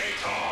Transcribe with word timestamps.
Satan. 0.00 0.49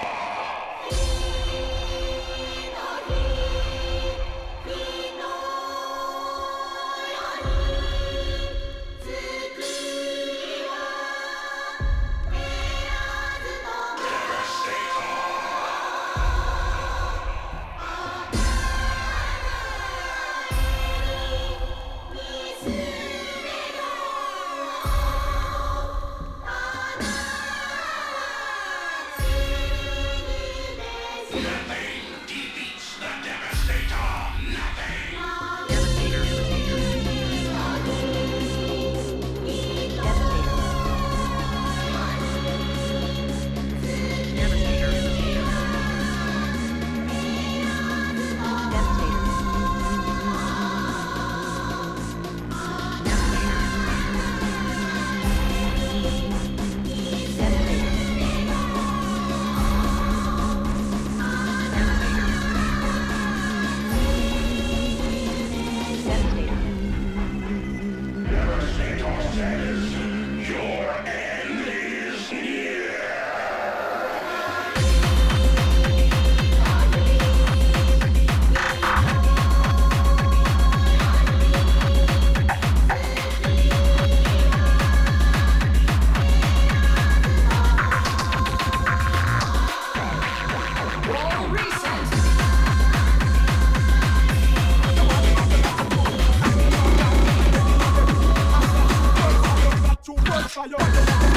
And 100.61 101.28